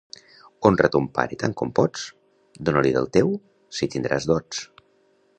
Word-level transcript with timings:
Honra 0.67 0.89
ton 0.93 1.09
pare 1.17 1.37
tant 1.43 1.51
com 1.59 1.73
pots; 1.79 2.05
dona-li 2.69 2.93
del 2.95 3.09
teu, 3.19 3.29
si 3.81 3.89
tindràs 3.97 4.27
dots. 4.33 4.65